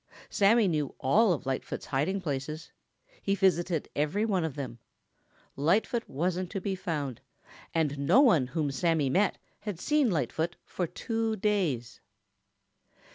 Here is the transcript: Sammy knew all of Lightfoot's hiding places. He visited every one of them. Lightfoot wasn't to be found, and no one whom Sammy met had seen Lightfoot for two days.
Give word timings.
Sammy 0.31 0.67
knew 0.67 0.95
all 0.99 1.31
of 1.31 1.45
Lightfoot's 1.45 1.85
hiding 1.85 2.21
places. 2.21 2.71
He 3.21 3.35
visited 3.35 3.87
every 3.95 4.25
one 4.25 4.43
of 4.43 4.55
them. 4.55 4.79
Lightfoot 5.55 6.09
wasn't 6.09 6.49
to 6.53 6.59
be 6.59 6.73
found, 6.73 7.21
and 7.71 7.99
no 7.99 8.19
one 8.19 8.47
whom 8.47 8.71
Sammy 8.71 9.11
met 9.11 9.37
had 9.59 9.79
seen 9.79 10.09
Lightfoot 10.09 10.55
for 10.65 10.87
two 10.87 11.35
days. 11.35 12.01